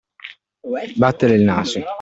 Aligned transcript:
Battere 1.03 1.35
il 1.35 1.43
naso. 1.43 1.85